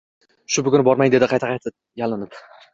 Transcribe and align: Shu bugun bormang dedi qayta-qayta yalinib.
Shu 0.55 0.63
bugun 0.67 0.85
bormang 0.87 1.13
dedi 1.17 1.31
qayta-qayta 1.35 1.77
yalinib. 2.05 2.45